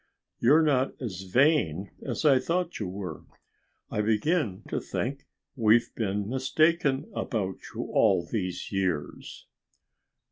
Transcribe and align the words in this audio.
You're 0.39 0.63
not 0.63 0.99
as 0.99 1.21
vain 1.31 1.91
as 2.01 2.25
I 2.25 2.39
thought 2.39 2.79
you 2.79 2.87
were. 2.87 3.21
I 3.91 4.01
begin 4.01 4.63
to 4.67 4.79
think 4.81 5.27
we've 5.55 5.93
been 5.93 6.27
mistaken 6.27 7.07
about 7.13 7.57
you 7.75 7.83
all 7.93 8.25
these 8.25 8.71
years." 8.71 9.45